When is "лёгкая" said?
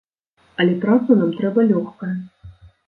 1.75-2.13